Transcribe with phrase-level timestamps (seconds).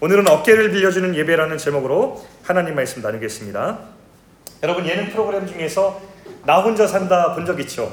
[0.00, 3.78] 오늘은 어깨를 빌려주는 예배라는 제목으로 하나님 말씀 나누겠습니다.
[4.62, 6.00] 여러분 예능 프로그램 중에서
[6.46, 7.92] 나 혼자 산다 본 적 있죠?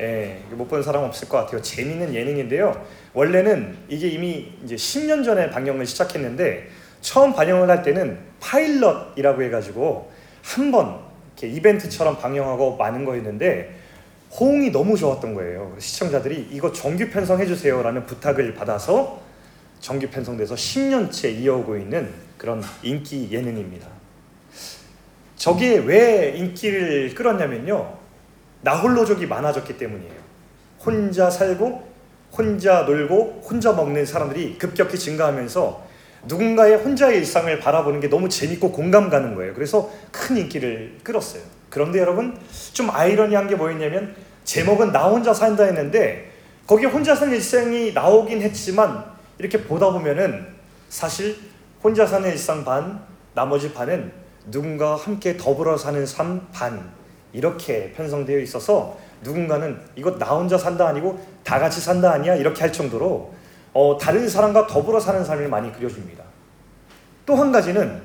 [0.00, 1.62] 예, 못 본 사람 없을 것 같아요.
[1.62, 2.84] 재밌는 예능인데요.
[3.14, 6.68] 원래는 이게 이미 이제 10년 전에 방영을 시작했는데
[7.00, 10.10] 처음 반영을 할 때는 파일럿이라고 해가지고
[10.42, 10.98] 한 번
[11.42, 13.74] 이벤트처럼 방영하고 마는 거였는데
[14.40, 15.74] 호응이 너무 좋았던 거예요.
[15.78, 19.20] 시청자들이 이거 정규 편성해 주세요라는 부탁을 받아서
[19.80, 23.86] 정규 편성돼서 10년째 이어오고 있는 그런 인기 예능입니다.
[25.36, 27.96] 저게 왜 인기를 끌었냐면요.
[28.62, 30.14] 나홀로족이 많아졌기 때문이에요.
[30.84, 31.86] 혼자 살고
[32.36, 35.86] 혼자 놀고 혼자 먹는 사람들이 급격히 증가하면서
[36.26, 39.54] 누군가의 혼자의 일상을 바라보는 게 너무 재밌고 공감 가는 거예요.
[39.54, 41.42] 그래서 큰 인기를 끌었어요.
[41.70, 42.36] 그런데 여러분
[42.72, 44.14] 좀 아이러니한 게 뭐였냐면
[44.44, 46.32] 제목은 나 혼자 산다 했는데
[46.66, 50.46] 거기 혼자 사는 일상이 나오긴 했지만 이렇게 보다 보면은
[50.88, 51.36] 사실
[51.82, 53.00] 혼자 사는 일상 반,
[53.34, 54.12] 나머지 반은
[54.46, 56.94] 누군가와 함께 더불어 사는 삶 반
[57.32, 62.72] 이렇게 편성되어 있어서 누군가는 이거 나 혼자 산다 아니고 다 같이 산다 아니야 이렇게 할
[62.72, 63.34] 정도로
[63.74, 66.24] 어, 다른 사람과 더불어 사는 삶을 많이 그려줍니다.
[67.26, 68.00] 또 한 가지는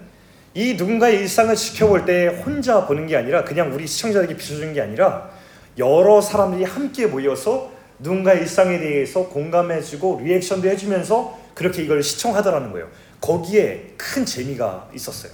[0.53, 5.29] 이 누군가의 일상을 지켜볼 때 혼자 보는 게 아니라 그냥 우리 시청자들에게 비춰주는 게 아니라
[5.77, 7.70] 여러 사람들이 함께 모여서
[8.01, 12.89] 누군가의 일상에 대해서 공감해주고 리액션도 해주면서 그렇게 이걸 시청하더라는 거예요.
[13.19, 15.31] 거기에 큰 재미가 있었어요.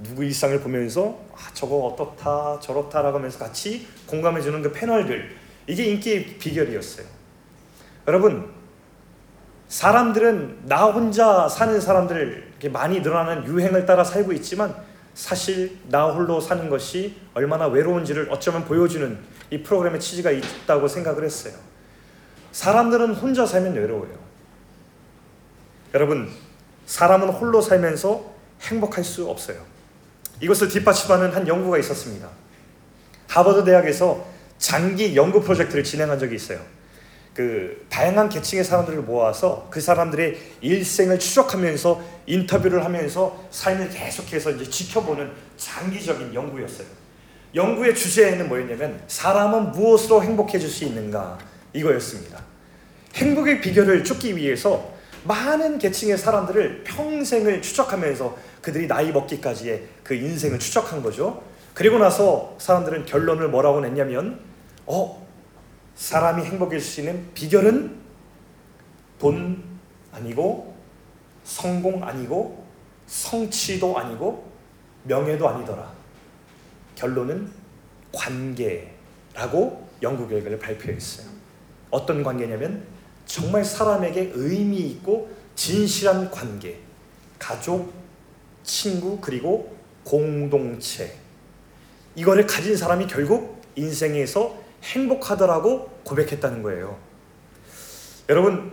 [0.00, 7.04] 누구 일상을 보면서 아, 저거 어떻다 저렇다라고 하면서 같이 공감해주는 그 패널들 이게 인기의 비결이었어요.
[8.06, 8.48] 여러분
[9.66, 14.74] 사람들은 나 혼자 사는 사람들 많이 늘어나는 유행을 따라 살고 있지만
[15.14, 19.18] 사실 나 홀로 사는 것이 얼마나 외로운지를 어쩌면 보여주는
[19.50, 21.54] 이 프로그램의 취지가 있다고 생각을 했어요.
[22.52, 24.18] 사람들은 혼자 살면 외로워요.
[25.94, 26.30] 여러분,
[26.86, 28.24] 사람은 홀로 살면서
[28.62, 29.62] 행복할 수 없어요.
[30.40, 32.28] 이것을 뒷받침하는 한 연구가 있었습니다.
[33.28, 34.26] 하버드 대학에서
[34.58, 36.60] 장기 연구 프로젝트를 진행한 적이 있어요.
[37.34, 45.30] 그 다양한 계층의 사람들을 모아서 그 사람들의 일생을 추적하면서 인터뷰를 하면서 삶을 계속해서 이제 지켜보는
[45.56, 46.88] 장기적인 연구였어요.
[47.54, 51.38] 연구의 주제는 뭐였냐면 사람은 무엇으로 행복해질 수 있는가
[51.72, 52.47] 이거였습니다.
[53.18, 54.92] 행복의 비결을 쫓기 위해서
[55.24, 61.42] 많은 계층의 사람들을 평생을 추적하면서 그들이 나이 먹기까지의 그 인생을 추적한 거죠.
[61.74, 64.40] 그리고 나서 사람들은 결론을 뭐라고 냈냐면
[64.86, 65.26] 어
[65.96, 67.96] 사람이 행복해질 수 있는 비결은
[69.18, 69.62] 돈
[70.12, 70.76] 아니고
[71.42, 72.64] 성공 아니고
[73.06, 74.48] 성취도 아니고
[75.04, 75.92] 명예도 아니더라.
[76.94, 77.50] 결론은
[78.12, 81.26] 관계라고 연구 결과를 발표했어요.
[81.90, 82.86] 어떤 관계냐면
[83.28, 86.78] 정말 사람에게 의미 있고 진실한 관계,
[87.38, 87.92] 가족,
[88.64, 91.14] 친구 그리고 공동체
[92.16, 96.98] 이거를 가진 사람이 결국 인생에서 행복하더라고 고백했다는 거예요.
[98.28, 98.72] 여러분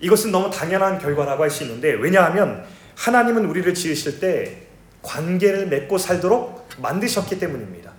[0.00, 2.64] 이것은 너무 당연한 결과라고 할 수 있는데 왜냐하면
[2.96, 4.66] 하나님은 우리를 지으실 때
[5.02, 7.92] 관계를 맺고 살도록 만드셨기 때문입니다.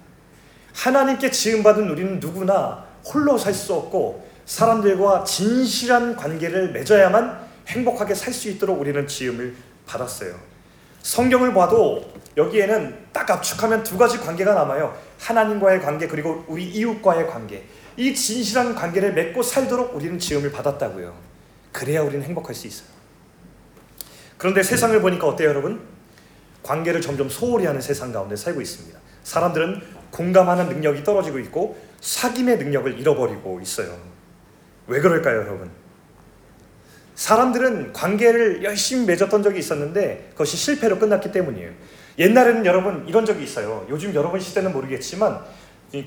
[0.75, 8.49] 하나님께 지음받은 우리는 누구나 홀로 살 수 없고 사람들과 진실한 관계를 맺어야만 행복하게 살 수
[8.49, 10.35] 있도록 우리는 지음을 받았어요.
[11.03, 14.95] 성경을 봐도 여기에는 딱 압축하면 두 가지 관계가 남아요.
[15.19, 17.65] 하나님과의 관계 그리고 우리 이웃과의 관계.
[17.97, 21.13] 이 진실한 관계를 맺고 살도록 우리는 지음을 받았다고요.
[21.71, 22.87] 그래야 우리는 행복할 수 있어요.
[24.37, 25.81] 그런데 세상을 보니까 어때요, 여러분?
[26.63, 28.97] 관계를 점점 소홀히 하는 세상 가운데 살고 있습니다.
[29.23, 29.81] 사람들은
[30.11, 33.97] 공감하는 능력이 떨어지고 있고 사귐의 능력을 잃어버리고 있어요.
[34.87, 35.69] 왜 그럴까요, 여러분?
[37.15, 41.71] 사람들은 관계를 열심히 맺었던 적이 있었는데 그것이 실패로 끝났기 때문이에요.
[42.17, 43.85] 옛날에는 여러분 이런 적이 있어요.
[43.89, 45.39] 요즘 여러분 시대는 모르겠지만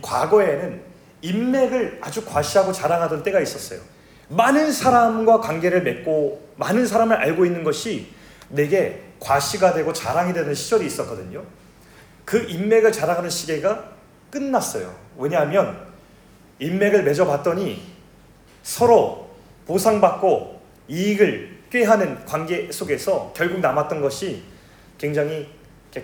[0.03, 0.81] 과거에는
[1.23, 3.81] 인맥을 아주 과시하고 자랑하던 때가 있었어요.
[4.29, 8.09] 많은 사람과 관계를 맺고 많은 사람을 알고 있는 것이
[8.49, 11.45] 내게 과시가 되고 자랑이 되는 시절이 있었거든요.
[12.25, 13.93] 그 인맥을 자랑하는 시계가
[14.31, 14.95] 끝났어요.
[15.17, 15.79] 왜냐하면
[16.59, 17.94] 인맥을 맺어봤더니
[18.65, 19.31] 서로
[19.67, 24.43] 보상받고 이익을 꾀하는 관계 속에서 결국 남았던 것이
[24.99, 25.49] 굉장히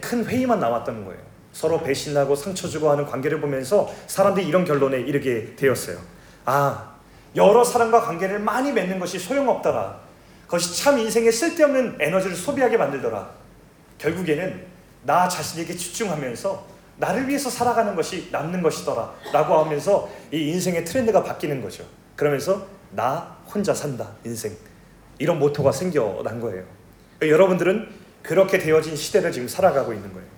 [0.01, 1.21] 큰 회의만 남았던 거예요.
[1.53, 5.99] 서로 배신하고 상처 주고 하는 관계를 보면서 사람들이 이런 결론에 이르게 되었어요.
[6.45, 6.95] 아,
[7.35, 9.99] 여러 사람과 관계를 많이 맺는 것이 소용없더라.
[10.45, 13.31] 그것이 참 인생에 쓸데없는 에너지를 소비하게 만들더라.
[13.99, 14.67] 결국에는
[15.05, 16.67] 나 자신에게 집중하면서
[16.99, 19.13] 나를 위해서 살아가는 것이 남는 것이더라.
[19.33, 21.85] 라고 하면서 이 인생의 트렌드가 바뀌는 거죠.
[22.21, 24.55] 그러면서 나 혼자 산다, 인생.
[25.19, 26.67] 이런 모토가 생겨난 거예요.
[27.23, 27.89] 여러분들은
[28.23, 30.29] 그렇게 되어진 시대를 지금 살아가고 있는 거예요.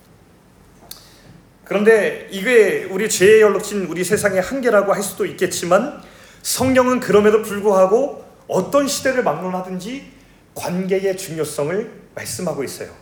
[1.65, 6.01] 그런데 이게 우리 죄에 연룩진 우리 세상의 한계라고 할 수도 있겠지만
[6.41, 10.09] 성경은 그럼에도 불구하고 어떤 시대를 막론하든지
[10.55, 12.93] 관계의 중요성을 말씀하고 있어요.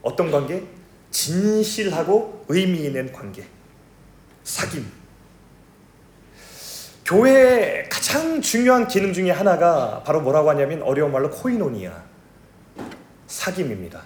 [0.00, 0.62] 어떤 관계?
[1.10, 3.46] 진실하고 의미 있는 관계.
[4.44, 4.97] 사귐.
[7.08, 12.04] 교회의 가장 중요한 기능 중에 하나가 바로 뭐라고 하냐면 어려운 말로 코이노니아.
[13.26, 13.98] 사귐입니다.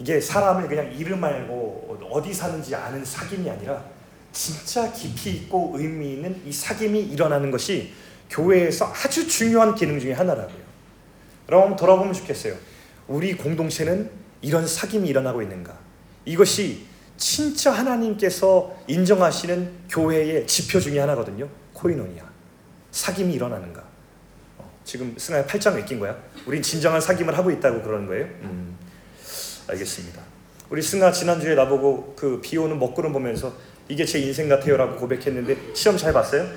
[0.00, 3.84] 이게 사람을 그냥 이름 알고 어디 사는지 아는 사귐이 아니라
[4.32, 7.92] 진짜 깊이 있고 의미 있는 이 사귐이 일어나는 것이
[8.28, 10.64] 교회에서 아주 중요한 기능 중에 하나라고요.
[11.48, 12.56] 여러분 돌아보면 좋겠어요.
[13.06, 14.10] 우리 공동체는
[14.42, 15.78] 이런 사귐이 일어나고 있는가?
[16.24, 16.86] 이것이
[17.16, 21.48] 진짜 하나님께서 인정하시는 교회의 지표 중에 하나거든요.
[21.88, 22.24] 코이노니아.
[22.92, 23.82] 사귐이 일어나는가?
[24.58, 26.16] 어, 지금 승아야 팔짱 왜 낀 거야?
[26.46, 28.24] 우린 진정한 사귐을 하고 있다고 그러는 거예요?
[28.42, 28.76] 음,
[29.68, 30.22] 알겠습니다.
[30.70, 33.52] 우리 승아 지난주에 나보고 그 비 오는 먹구름 보면서
[33.88, 36.48] 이게 제 인생 같아요라고 고백했는데 시험 잘 봤어요?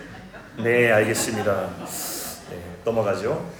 [0.63, 1.69] 네, 알겠습니다.
[2.49, 3.51] 네, 넘어가죠.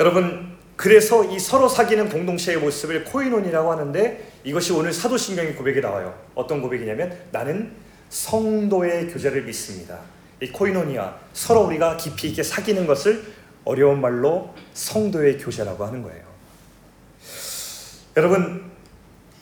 [0.00, 6.18] 여러분, 그래서 이 서로 사귀는 공동체의 모습을 코이논이라고 하는데 이것이 오늘 사도신경의 고백에 나와요.
[6.34, 7.72] 어떤 고백이냐면 나는
[8.10, 10.00] 성도의 교제를 믿습니다.
[10.40, 13.32] 이 코이노니아 서로 우리가 깊이 있게 사귀는 것을
[13.64, 16.22] 어려운 말로 성도의 교제라고 하는 거예요.
[18.16, 18.70] 여러분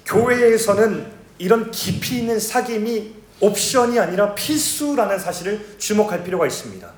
[0.04, 6.90] 교회에서는 이런 깊이 있는 사귐이 옵션이 아니라 필수라는 사실을 주목할 필요가 있습니다.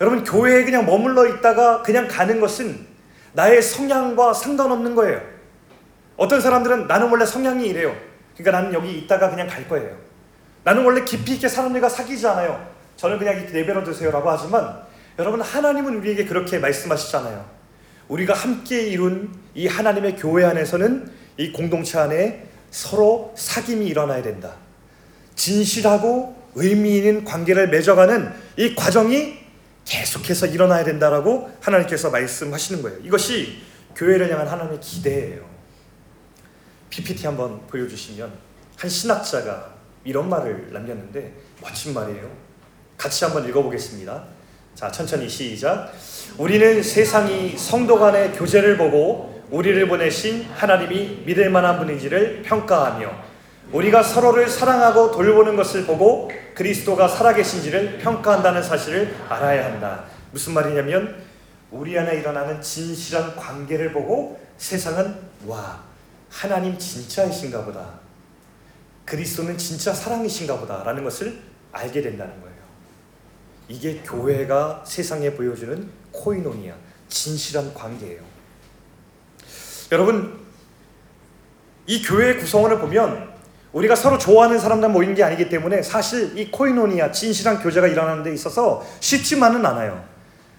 [0.00, 2.86] 여러분 교회에 그냥 머물러 있다가 그냥 가는 것은
[3.34, 5.20] 나의 성향과 상관없는 거예요.
[6.16, 7.94] 어떤 사람들은 나는 원래 성향이 이래요.
[8.36, 9.96] 그러니까 나는 여기 있다가 그냥 갈 거예요.
[10.64, 12.71] 나는 원래 깊이 있게 사람들과 사귀지 않아요.
[13.02, 14.80] 저는 그냥 내버려 두세요라고 하지만
[15.18, 17.44] 여러분 하나님은 우리에게 그렇게 말씀하시잖아요.
[18.06, 24.54] 우리가 함께 이룬 이 하나님의 교회 안에서는 이 공동체 안에 서로 사귐이 일어나야 된다.
[25.34, 29.36] 진실하고 의미 있는 관계를 맺어가는 이 과정이
[29.84, 33.00] 계속해서 일어나야 된다라고 하나님께서 말씀하시는 거예요.
[33.00, 33.62] 이것이
[33.96, 35.44] 교회를 향한 하나님의 기대예요.
[36.90, 38.32] PPT 한번 보여주시면
[38.76, 39.74] 한 신학자가
[40.04, 42.41] 이런 말을 남겼는데 멋진 말이에요.
[43.02, 44.22] 같이 한번 읽어보겠습니다.
[44.76, 45.92] 자, 천천히 시작.
[46.38, 53.10] 우리는 세상이 성도 간의 교제를 보고 우리를 보내신 하나님이 믿을 만한 분인지를 평가하며
[53.72, 60.04] 우리가 서로를 사랑하고 돌보는 것을 보고 그리스도가 살아계신지를 평가한다는 사실을 알아야 한다.
[60.30, 61.24] 무슨 말이냐면
[61.72, 65.16] 우리 안에 일어나는 진실한 관계를 보고 세상은
[65.46, 65.82] 와
[66.30, 67.84] 하나님 진짜이신가 보다.
[69.06, 71.40] 그리스도는 진짜 사랑이신가 보다라는 것을
[71.72, 72.51] 알게 된다는 거예요.
[73.68, 76.74] 이게 교회가 세상에 보여주는 코이노니아,
[77.08, 78.20] 진실한 관계예요.
[79.90, 80.40] 여러분,
[81.86, 83.32] 이 교회의 구성원을 보면
[83.72, 88.32] 우리가 서로 좋아하는 사람들 모인 게 아니기 때문에 사실 이 코이노니아, 진실한 교제가 일어나는 데
[88.32, 90.04] 있어서 쉽지만은 않아요.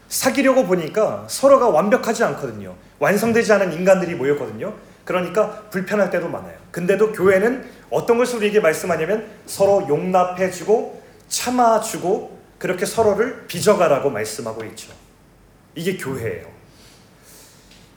[0.08, 2.76] 사귀려고 보니까 서로가 완벽하지 않거든요.
[3.00, 4.74] 완성되지 않은 인간들이 모였거든요.
[5.06, 6.56] 그러니까 불편할 때도 많아요.
[6.72, 14.94] 근데도 교회는 어떤 것을 우리에게 말씀하냐면 서로 용납해주고 참아주고 그렇게 서로를 빚어가라고 말씀하고 있죠.
[15.76, 16.48] 이게 교회예요.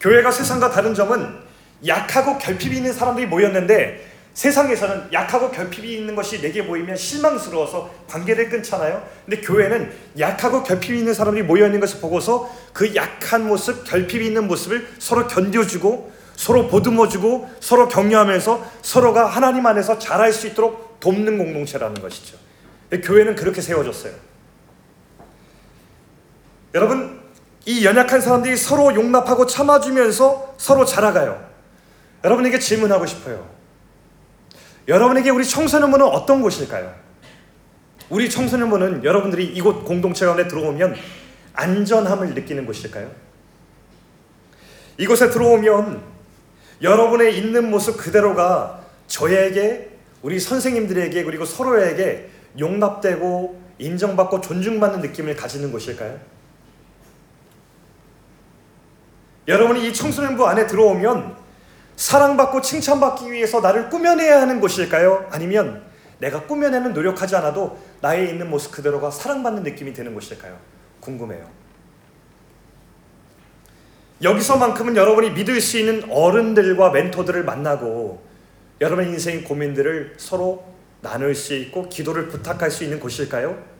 [0.00, 1.38] 교회가 세상과 다른 점은
[1.86, 4.04] 약하고 결핍이 있는 사람들이 모였는데
[4.34, 9.08] 세상에서는 약하고 결핍이 있는 것이 내게 보이면 실망스러워서 관계를 끊잖아요.
[9.24, 14.48] 근데 교회는 약하고 결핍이 있는 사람들이 모여 있는 것을 보고서 그 약한 모습, 결핍이 있는
[14.48, 22.02] 모습을 서로 견뎌주고 서로 보듬어주고 서로 격려하면서 서로가 하나님 안에서 잘할 수 있도록 돕는 공동체라는
[22.02, 22.36] 것이죠.
[23.04, 24.35] 교회는 그렇게 세워졌어요.
[26.76, 27.18] 여러분,
[27.64, 31.42] 이 연약한 사람들이 서로 용납하고 참아주면서 서로 자라가요.
[32.22, 33.48] 여러분에게 질문하고 싶어요.
[34.86, 36.94] 여러분에게 우리 청소년부는 어떤 곳일까요?
[38.10, 40.96] 우리 청소년부는 여러분들이 이곳 공동체 가운데 들어오면
[41.54, 43.10] 안전함을 느끼는 곳일까요?
[44.98, 46.02] 이곳에 들어오면
[46.82, 52.28] 여러분의 있는 모습 그대로가 저에게 우리 선생님들에게 그리고 서로에게
[52.58, 56.35] 용납되고 인정받고 존중받는 느낌을 가지는 곳일까요?
[59.48, 61.36] 여러분이 이 청소년부 안에 들어오면
[61.96, 65.28] 사랑받고 칭찬받기 위해서 나를 꾸며내야 하는 곳일까요?
[65.30, 65.82] 아니면
[66.18, 70.58] 내가 꾸며내는 노력하지 않아도 나의 있는 모습 그대로가 사랑받는 느낌이 드는 곳일까요?
[71.00, 71.48] 궁금해요.
[74.22, 78.22] 여기서만큼은 여러분이 믿을 수 있는 어른들과 멘토들을 만나고
[78.80, 80.64] 여러분의 인생 고민들을 서로
[81.02, 83.75] 나눌 수 있고 기도를 부탁할 수 있는 곳일까요?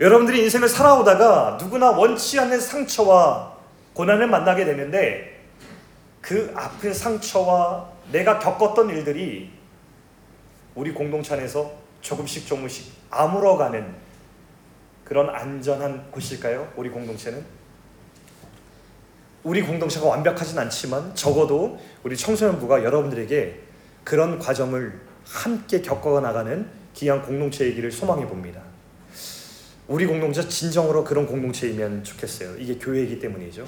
[0.00, 3.54] 여러분들이 인생을 살아오다가 누구나 원치 않는 상처와
[3.92, 5.40] 고난을 만나게 되는데
[6.20, 9.52] 그 아픈 상처와 내가 겪었던 일들이
[10.74, 11.70] 우리 공동체 안에서
[12.00, 13.94] 조금씩 조금씩 아물어가는
[15.04, 16.72] 그런 안전한 곳일까요?
[16.76, 17.44] 우리 공동체는?
[19.44, 23.60] 우리 공동체가 완벽하진 않지만 적어도 우리 청소년부가 여러분들에게
[24.02, 28.73] 그런 과정을 함께 겪어 나가는 귀한 공동체이기를 소망해 봅니다.
[29.86, 32.56] 우리 공동체 진정으로 그런 공동체이면 좋겠어요.
[32.58, 33.66] 이게 교회이기 때문이죠.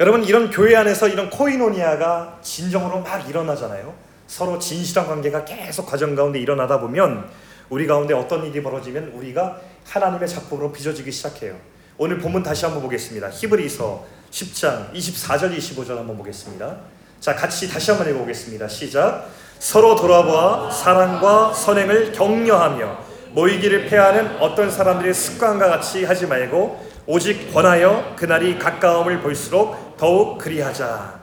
[0.00, 3.94] 여러분 이런 교회 안에서 이런 코이노니아가 진정으로 막 일어나잖아요.
[4.26, 7.28] 서로 진실한 관계가 계속 과정 가운데 일어나다 보면
[7.68, 11.56] 우리 가운데 어떤 일이 벌어지면 우리가 하나님의 작품으로 빚어지기 시작해요.
[11.98, 13.28] 오늘 본문 다시 한번 보겠습니다.
[13.30, 16.78] 히브리서 10장 24절 25절 한번 보겠습니다.
[17.20, 18.66] 자, 같이 다시 한번 읽어보겠습니다.
[18.66, 19.28] 시작.
[19.58, 23.01] 서로 돌아보아 사랑과 선행을 격려하며
[23.34, 31.20] 모이기를 패하는 어떤 사람들의 습관과 같이 하지 말고 오직 권하여 그날이 가까움을 볼수록 더욱 그리하자.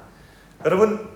[0.65, 1.07] 여러분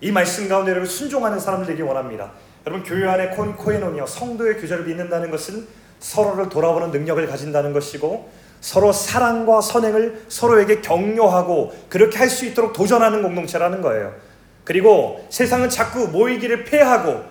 [0.00, 2.32] 이 말씀 가운데 여러분 순종하는 사람들 되기 원합니다.
[2.66, 5.66] 여러분 교회 안에 코이노니아 성도의 교제를 믿는다는 것은
[6.00, 13.22] 서로를 돌아보는 능력을 가진다는 것이고 서로 사랑과 선행을 서로에게 격려하고 그렇게 할 수 있도록 도전하는
[13.22, 14.14] 공동체라는 거예요.
[14.64, 17.22] 그리고 세상은 자꾸 모이기를 폐하고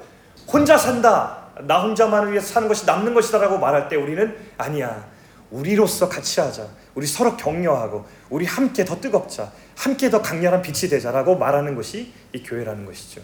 [0.48, 1.41] 혼자 산다.
[1.62, 5.10] 나 혼자만을 위해서 사는 것이 남는 것이다라고 말할 때 우리는 아니야.
[5.52, 6.68] 우리로서 같이 하자.
[6.96, 9.52] 우리 서로 격려하고 우리 함께 더 뜨겁자.
[9.76, 13.22] 함께 더 강렬한 빛이 되자라고 말하는 것이 이 교회라는 것이죠.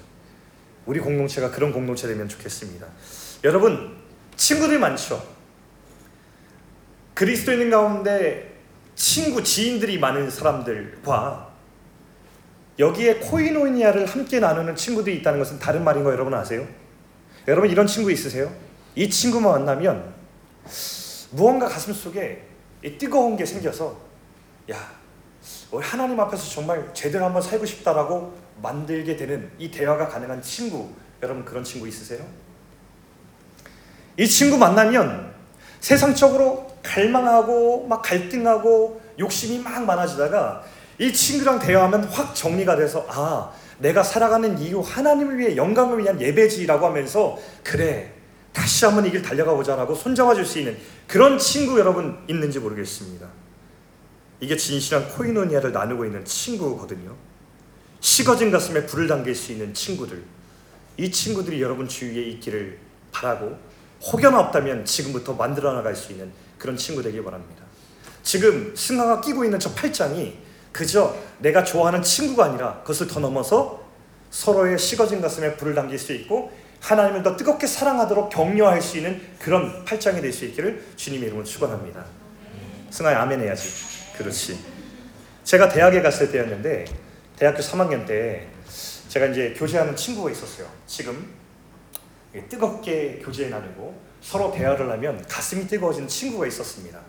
[0.86, 2.86] 우리 공동체가 그런 공동체 되면 좋겠습니다.
[3.43, 3.96] 여러분
[4.36, 5.22] 친구들 많죠.
[7.13, 8.57] 그리스도인 가운데
[8.96, 11.48] 친구 지인들이 많은 사람들과
[12.79, 16.67] 여기에 코이노니아를 함께 나누는 친구들이 있다는 것은 다른 말인 거 여러분 아세요?
[17.48, 18.54] 여러분 이런 친구 있으세요?
[18.96, 20.13] 이 친구만 만나면
[21.32, 22.44] 무언가 가슴 속에
[23.00, 23.98] 뜨거운 게 생겨서
[24.70, 24.77] 야
[25.72, 30.89] 우리 하나님 앞에서 정말 제대로 한번 살고 싶다라고 만들게 되는 이 대화가 가능한 친구
[31.24, 32.25] 여러분 그런 친구 있으세요?
[34.18, 35.34] 이 친구 만나면
[35.80, 40.63] 세상적으로 갈망하고 막 갈등하고 욕심이 막 많아지다가
[41.00, 46.86] 이 친구랑 대화하면 확 정리가 돼서 아 내가 살아가는 이유 하나님을 위해 영광을 위한 예배지라고
[46.86, 48.13] 하면서 그래
[48.53, 53.27] 다시 한번 이 길 달려가 보자라고 손잡아 줄 수 있는 그런 친구 여러분 있는지 모르겠습니다.
[54.39, 57.15] 이게 진실한 코이노니아를 나누고 있는 친구거든요.
[58.00, 60.24] 식어진 가슴에 불을 당길 수 있는 친구들.
[60.98, 62.79] 이 친구들이 여러분 주위에 있기를
[63.12, 63.57] 바라고
[64.12, 67.63] 혹여나 없다면 지금부터 만들어 나갈 수 있는 그런 친구 되길 바랍니다.
[68.24, 70.38] 지금 승하가 끼고 있는 저 팔짱이
[70.77, 73.84] 그저 내가 좋아하는 친구가 아니라 그것을 더 넘어서
[74.29, 79.84] 서로의 식어진 가슴에 불을 당길 수 있고 하나님을 더 뜨겁게 사랑하도록 격려할 수 있는 그런
[79.86, 82.05] 팔짱이 될 수 있기를 주님의 이름으로 축원합니다.
[82.91, 83.69] 승아야 아멘 해야지.
[84.19, 84.63] 그렇지.
[85.43, 86.86] 제가 대학에 갔을 때였는데
[87.38, 88.48] 대학교 3학년 때
[89.10, 90.67] 제가 이제 교제하는 친구가 있었어요.
[90.86, 91.34] 지금
[92.50, 97.00] 뜨겁게 교제 나누고 서로 대화를 하면 가슴이 뜨거워지는 친구가 있었습니다.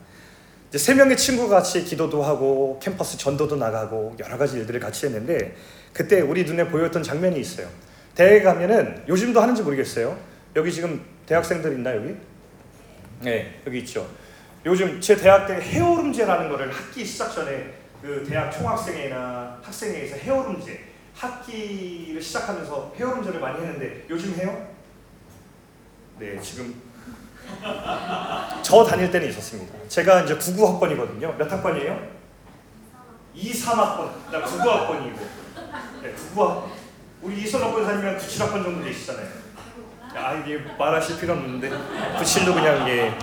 [0.69, 5.57] 이제 세 명의 친구가 같이 기도도 하고 캠퍼스 전도도 나가고 여러 가지 일들을 같이 했는데
[5.95, 7.69] 그때 우리 눈에 보였던 장면이 있어요.
[8.15, 10.19] 대회 가면은 요즘도 하는지 모르겠어요.
[10.57, 12.15] 여기 지금 대학생들 있나 여기?
[13.23, 14.07] 네, 여기 있죠.
[14.67, 17.73] 요즘 제 대학 때 헤어룸제라는 거를 학기 시작 전에
[18.03, 20.81] 그 대학 총학생회나 학생회에서 헤어룸제
[21.15, 24.69] 학기를 시작하면서 헤어룸제를 많이 했는데 요즘 해요?
[26.19, 26.75] 네, 지금
[28.63, 29.75] 저 다닐 때는 있었습니다.
[29.89, 31.35] 제가 이제 99 학번이거든요.
[31.39, 31.99] 몇 학번이에요?
[33.35, 34.11] 2, 3 학번.
[34.31, 35.19] 나 99 학번이고.
[36.03, 36.65] 네, 99학.
[37.23, 39.27] 우리 이선호 권사님은 97 학번 정도 되시잖아요.
[40.15, 43.15] 아 이게 말하실 필요 없는데 97도 그냥 예,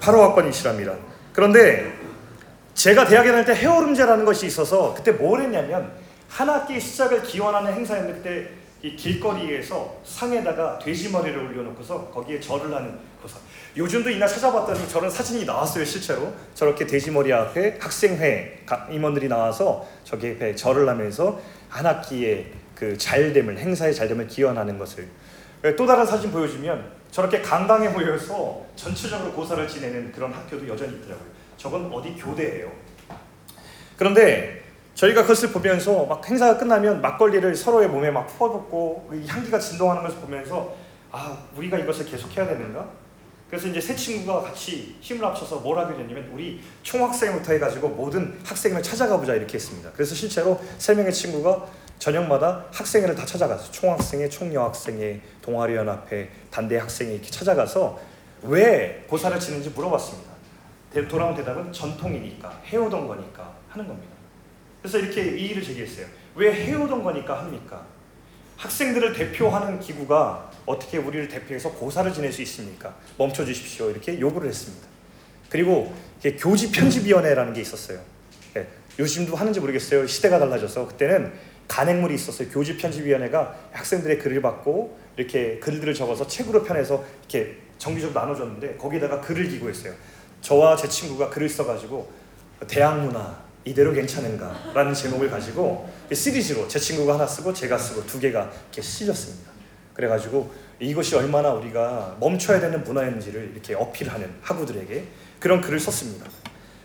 [0.00, 0.94] 8호 학번이시랍니다.
[1.32, 1.92] 그런데
[2.74, 5.92] 제가 대학에 다닐 때 헤어룸제라는 것이 있어서 그때 뭘 했냐면
[6.28, 8.50] 한 학기 시작을 기원하는 행사였는데 그때
[8.82, 13.38] 이 길거리에서 상에다가 돼지 머리를 올려놓고서 거기에 절을 하는 거사.
[13.76, 20.36] 요즘도 이날 찾아봤더니 저런 사진이 나왔어요 실제로 저렇게 돼지 머리 앞에 학생회 임원들이 나와서 저기
[20.40, 25.08] 에 절을 하면서 한 학기의 그 잘됨을 행사의 잘됨을 기원하는 것을
[25.76, 31.28] 또 다른 사진 보여주면 저렇게 강당에 모여서 전체적으로 고사를 지내는 그런 학교도 여전히 있더라고요.
[31.56, 32.72] 저건 어디 교대예요.
[33.96, 34.61] 그런데
[34.94, 40.74] 저희가 그것을 보면서 막 행사가 끝나면 막걸리를 서로의 몸에 막 퍼붓고 향기가 진동하는 것을 보면서
[41.10, 42.86] 아 우리가 이것을 계속해야 되는가?
[43.48, 48.82] 그래서 이제 세 친구가 같이 힘을 합쳐서 뭘 하게 됐냐면 우리 총학생부터 해가지고 모든 학생을
[48.82, 49.90] 찾아가 보자 이렇게 했습니다.
[49.92, 51.66] 그래서 실제로 세 명의 친구가
[51.98, 57.98] 저녁마다 학생회를 다 찾아가서 총학생회, 총여학생회, 동아리연합회, 단대 학생회 이렇게 찾아가서
[58.44, 60.32] 왜 고사를 치는지 물어봤습니다.
[60.92, 64.12] 대- 돌아온 대답은 전통이니까 해오던 거니까 하는 겁니다.
[64.82, 66.06] 그래서 이렇게 이의를 제기했어요.
[66.34, 67.86] 왜 해오던 거니까 합니까?
[68.56, 72.94] 학생들을 대표하는 기구가 어떻게 우리를 대표해서 고사를 지낼 수 있습니까?
[73.16, 73.90] 멈춰 주십시오.
[73.90, 74.86] 이렇게 요구를 했습니다.
[75.48, 75.94] 그리고
[76.38, 78.00] 교지 편집위원회라는 게 있었어요.
[78.56, 78.66] 예,
[78.98, 80.06] 요즘도 하는지 모르겠어요.
[80.06, 81.32] 시대가 달라져서 그때는
[81.68, 82.48] 간행물이 있었어요.
[82.48, 89.48] 교지 편집위원회가 학생들의 글을 받고 이렇게 글들을 적어서 책으로 편해서 이렇게 정기적으로 나눠줬는데 거기다가 글을
[89.48, 89.94] 기고했어요.
[90.40, 92.10] 저와 제 친구가 글을 써가지고
[92.68, 98.18] 대학 문화 이대로 괜찮은가 라는 제목을 가지고 시리즈로 제 친구가 하나 쓰고 제가 쓰고 두
[98.18, 99.50] 개가 이렇게 실렸습니다.
[99.94, 100.50] 그래가지고
[100.80, 105.04] 이것이 얼마나 우리가 멈춰야 되는 문화인지를 이렇게 어필하는 학우들에게
[105.38, 106.26] 그런 글을 썼습니다.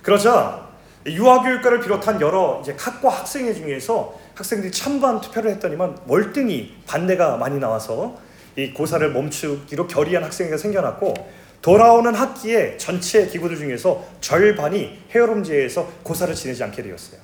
[0.02, 0.68] 그러자
[1.06, 8.18] 유아교육과를 비롯한 여러 이제 학과 학생회 중에서 학생들이 찬반 투표를 했더니만 월등히 반대가 많이 나와서
[8.56, 11.14] 이 고사를 멈추기로 결의한 학생회가 생겨났고
[11.62, 17.20] 돌아오는 학기에 전체 기구들 중에서 절반이 헤어룸제에서 고사를 지내지 않게 되었어요.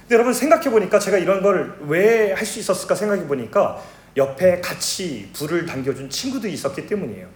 [0.00, 3.82] 근데 여러분 생각해 보니까 제가 이런 걸 왜 할 수 있었을까 생각해 보니까
[4.16, 7.26] 옆에 같이 불을 당겨준 친구들이 있었기 때문이에요.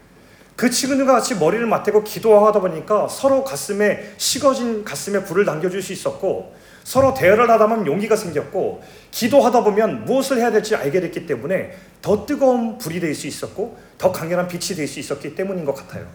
[0.57, 6.55] 그 친구들과 같이 머리를 맞대고 기도하다 보니까 서로 가슴에 식어진 가슴에 불을 당겨줄 수 있었고
[6.85, 11.73] 서로 대화를 하다 보면 용기가 생겼고 기도하다 보면 무엇을 해야 될지 알게 됐기 때문에
[12.03, 16.07] 더 뜨거운 불이 될 수 있었고 더 강렬한 빛이 될 수 있었기 때문인 것 같아요.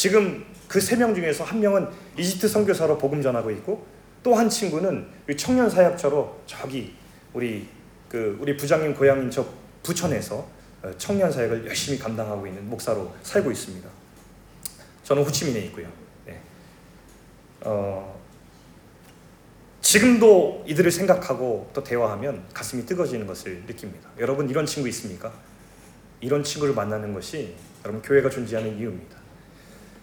[0.00, 3.86] 지금 그 세 명 중에서 한 명은 이집트 선교사로 복음 전하고 있고
[4.22, 6.94] 또 한 친구는 청년 사역자로 저기
[7.34, 7.68] 우리
[8.08, 9.46] 그 우리 부장님 고향인 저
[9.82, 10.48] 부천에서
[10.82, 13.86] 어, 청년 사역을 열심히 감당하고 있는 목사로 살고 있습니다.
[15.04, 15.86] 저는 호치민에 있고요.
[16.24, 16.40] 네.
[17.60, 18.18] 어,
[19.82, 24.08] 지금도 이들을 생각하고 또 대화하면 가슴이 뜨거워지는 것을 느낍니다.
[24.18, 25.30] 여러분 이런 친구 있습니까?
[26.22, 27.54] 이런 친구를 만나는 것이
[27.84, 29.19] 여러분 교회가 존재하는 이유입니다.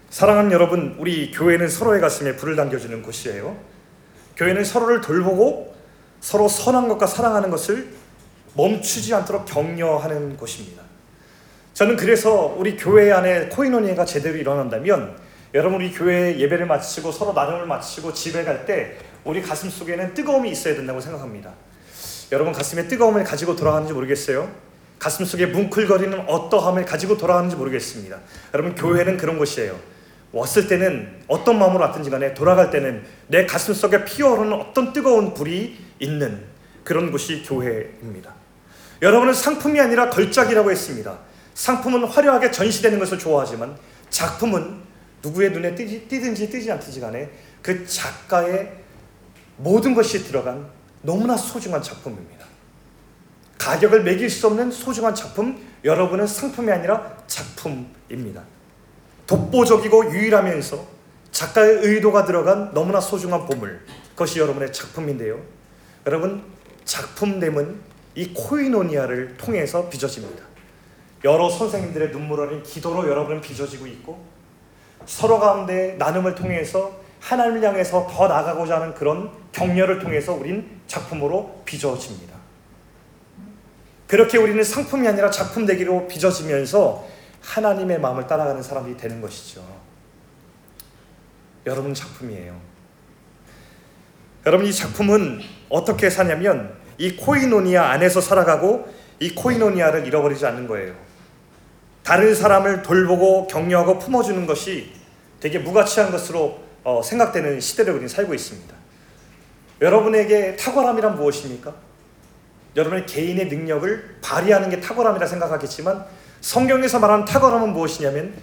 [0.09, 3.57] 사랑하는 여러분, 우리 교회는 서로의 가슴에 불을 당겨주는 곳이에요.
[4.37, 5.75] 교회는 서로를 돌보고
[6.21, 7.89] 서로 선한 것과 사랑하는 것을
[8.53, 10.83] 멈추지 않도록 격려하는 곳입니다.
[11.73, 15.15] 저는 그래서 우리 교회 안에 코인원회가 제대로 일어난다면
[15.53, 20.49] 여러분 우리 교회 예배를 마치고 서로 나눔을 마치고 집에 갈 때 우리 가슴 속에는 뜨거움이
[20.49, 21.51] 있어야 된다고 생각합니다.
[22.31, 24.49] 여러분 가슴에 뜨거움을 가지고 돌아가는지 모르겠어요.
[24.97, 28.19] 가슴 속에 뭉클거리는 어떠함을 가지고 돌아가는지 모르겠습니다.
[28.53, 29.96] 여러분 교회는 그런 곳이에요.
[30.37, 35.77] 왔을 때는 어떤 마음으로 왔든지 간에 돌아갈 때는 내 가슴 속에 피어오르는 어떤 뜨거운 불이
[35.99, 36.45] 있는
[36.83, 38.33] 그런 곳이 교회입니다.
[39.01, 41.19] 여러분은 상품이 아니라 걸작이라고 했습니다.
[41.53, 43.75] 상품은 화려하게 전시되는 것을 좋아하지만
[44.09, 44.81] 작품은
[45.23, 47.29] 누구의 눈에 띄지, 띄든지 띄지 않든지 간에
[47.61, 48.71] 그 작가의
[49.57, 50.67] 모든 것이 들어간
[51.01, 52.45] 너무나 소중한 작품입니다.
[53.57, 58.43] 가격을 매길 수 없는 소중한 작품, 여러분은 상품이 아니라 작품입니다.
[59.27, 60.97] 독보적이고 유일하면서
[61.31, 65.39] 작가의 의도가 들어간 너무나 소중한 보물, 그것이 여러분의 작품인데요.
[66.07, 66.43] 여러분,
[66.85, 67.79] 작품됨은
[68.15, 70.43] 이 코이노니아를 통해서 빚어집니다.
[71.25, 74.25] 여러 선생님들의 눈물 어린 기도로 여러분은 빚어지고 있고
[75.05, 82.35] 서로 가운데 나눔을 통해서 하나님을 향해서 더 나가고자 하는 그런 격려를 통해서 우린 작품으로 빚어집니다.
[84.07, 87.16] 그렇게 우리는 상품이 아니라 작품 되기로 빚어지면서
[87.47, 89.63] 하나님의 마음을 따라가는 사람들이 되는 것이죠.
[91.65, 92.59] 여러분 작품이에요.
[94.45, 100.93] 여러분 이 작품은 어떻게 사냐면 이 코이노니아 안에서 살아가고 이 코이노니아를 잃어버리지 않는 거예요.
[102.03, 104.93] 다른 사람을 돌보고 격려하고 품어주는 것이
[105.39, 108.73] 되게 무가치한 것으로 어, 생각되는 시대를 우리는 살고 있습니다.
[109.81, 111.86] 여러분에게 탁월함이란 무엇입니까?
[112.75, 116.05] 여러분의 개인의 능력을 발휘하는 게 탁월함이라 생각하겠지만
[116.41, 118.33] 성경에서 말하는 탁월함은 무엇이냐면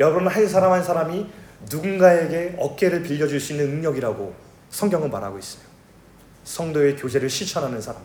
[0.00, 1.30] 여러분 한 사람 한 사람이
[1.70, 4.34] 누군가에게 어깨를 빌려줄 수 있는 능력이라고
[4.70, 5.62] 성경은 말하고 있어요.
[6.44, 8.02] 성도의 교제를 실천하는 사람.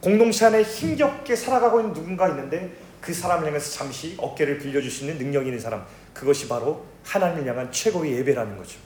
[0.00, 5.18] 공동체 안에 힘겹게 살아가고 있는 누군가 있는데 그 사람을 향해서 잠시 어깨를 빌려줄 수 있는
[5.18, 5.86] 능력이 있는 사람.
[6.12, 8.78] 그것이 바로 하나님을 향한 최고의 예배라는 거죠.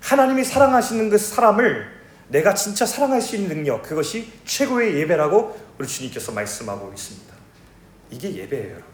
[0.00, 1.99] 하나님이 사랑하시는 그 사람을
[2.30, 7.34] 내가 진짜 사랑할 수 있는 능력, 그것이 최고의 예배라고 우리 주님께서 말씀하고 있습니다.
[8.10, 8.90] 이게 예배예요, 여러분.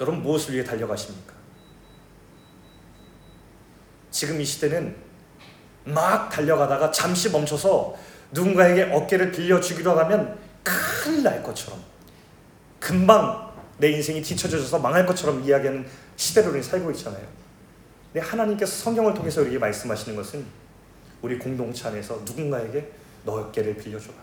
[0.00, 1.32] 여러분 무엇을 위해 달려가십니까?
[4.10, 4.96] 지금 이 시대는
[5.84, 7.96] 막 달려가다가 잠시 멈춰서
[8.32, 11.80] 누군가에게 어깨를 빌려주기로 하면 큰일 날 것처럼
[12.80, 15.86] 금방 내 인생이 뒤처져서 망할 것처럼 이야기하는
[16.16, 17.24] 시대로 우리 살고 있잖아요.
[18.12, 20.61] 근데 하나님께서 성경을 통해서 우리에게 말씀하시는 것은
[21.22, 22.90] 우리 공동체 안에서 누군가에게
[23.24, 24.16] 너 어깨를 빌려줘라.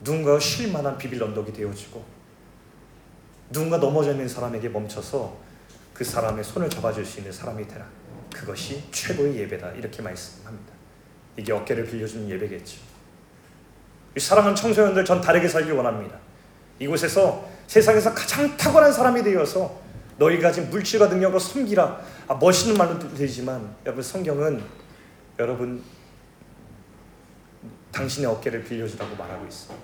[0.00, 2.04] 누군가가 쉴 만한 비빌 언덕이 되어지고
[3.50, 5.36] 누군가 넘어져 있는 사람에게 멈춰서
[5.92, 7.86] 그 사람의 손을 잡아줄 수 있는 사람이 되라.
[8.32, 9.72] 그것이 최고의 예배다.
[9.72, 10.72] 이렇게 말씀합니다.
[11.36, 12.78] 이게 어깨를 빌려주는 예배겠죠.
[14.16, 16.18] 이 사랑하는 청소년들 전 다르게 살기 원합니다.
[16.78, 19.80] 이곳에서 세상에서 가장 탁월한 사람이 되어서
[20.16, 22.00] 너희 가진 물질과 능력으로 섬기라.
[22.28, 24.62] 아, 멋있는 말도 되지만 여러분 성경은
[25.38, 25.82] 여러분
[27.90, 29.78] 당신의 어깨를 빌려주라고 말하고 있어요.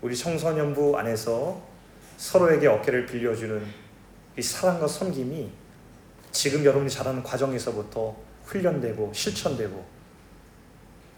[0.00, 1.60] 우리 청소년부 안에서
[2.16, 3.66] 서로에게 어깨를 빌려주는
[4.38, 5.50] 이 사랑과 섬김이
[6.30, 9.84] 지금 여러분이 자라는 과정에서부터 훈련되고 실천되고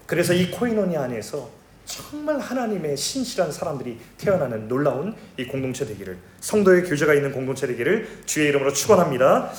[0.07, 1.60] 그래서 이 코이노니 안에서
[1.91, 8.47] 정말 하나님의 신실한 사람들이 태어나는 놀라운 이 공동체 되기를 성도의 교제가 있는 공동체 되기를 주의
[8.47, 9.51] 이름으로 축원합니다.